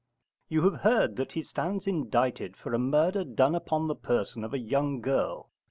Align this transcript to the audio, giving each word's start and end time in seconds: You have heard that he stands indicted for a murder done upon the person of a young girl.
You 0.49 0.63
have 0.63 0.81
heard 0.81 1.15
that 1.17 1.33
he 1.33 1.43
stands 1.43 1.85
indicted 1.85 2.57
for 2.57 2.73
a 2.73 2.79
murder 2.79 3.23
done 3.23 3.53
upon 3.53 3.87
the 3.87 3.93
person 3.93 4.43
of 4.43 4.51
a 4.51 4.57
young 4.57 4.99
girl. 4.99 5.51